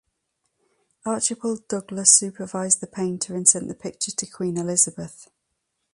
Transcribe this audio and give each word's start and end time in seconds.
Archibald 1.05 1.67
Douglas 1.67 2.11
supervised 2.17 2.81
the 2.81 2.87
painter 2.87 3.35
and 3.35 3.47
sent 3.47 3.67
the 3.67 3.75
picture 3.75 4.09
to 4.11 4.25
Queen 4.25 4.57
Elizabeth. 4.57 5.29